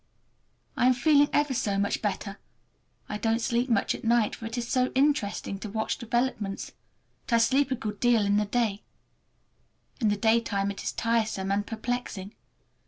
[0.75, 2.39] I'm feeling ever so much better!
[3.07, 6.71] I don't sleep much at night, for it is so interesting to watch developments;
[7.27, 8.83] but I sleep a good deal in the daytime.
[9.99, 12.33] In the daytime it is tiresome and perplexing.